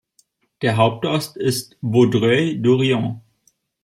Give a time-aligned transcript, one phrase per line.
[0.63, 3.21] Der Hauptort ist Vaudreuil-Dorion.